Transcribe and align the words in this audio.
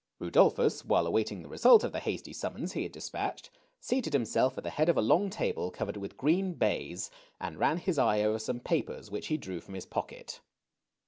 Rudolphus^ 0.19 0.83
while 0.83 1.05
awaiting 1.05 1.43
the 1.43 1.47
result 1.47 1.83
of 1.83 1.91
the 1.91 1.99
hasty 1.99 2.33
summons 2.33 2.71
he 2.73 2.81
had 2.81 2.91
despatched, 2.91 3.51
seated 3.79 4.13
himself 4.13 4.57
at 4.57 4.63
the 4.63 4.71
head 4.71 4.89
of 4.89 4.97
a 4.97 4.99
long 4.99 5.29
table 5.29 5.69
covered 5.69 5.95
with 5.95 6.17
green 6.17 6.55
baize, 6.55 7.11
and 7.39 7.59
ran 7.59 7.77
his 7.77 7.99
eye 7.99 8.23
over 8.23 8.39
some 8.39 8.59
papers 8.61 9.11
which 9.11 9.27
he 9.27 9.37
drew 9.37 9.61
from 9.61 9.75
his 9.75 9.85
pocket. 9.85 10.41